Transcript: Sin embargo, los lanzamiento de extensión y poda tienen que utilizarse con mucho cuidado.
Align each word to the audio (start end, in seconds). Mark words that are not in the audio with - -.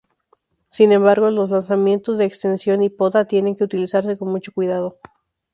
Sin 0.71 0.91
embargo, 0.93 1.29
los 1.29 1.51
lanzamiento 1.51 2.13
de 2.17 2.25
extensión 2.25 2.81
y 2.81 2.89
poda 2.89 3.25
tienen 3.25 3.55
que 3.55 3.65
utilizarse 3.65 4.17
con 4.17 4.29
mucho 4.31 4.51
cuidado. 4.51 4.97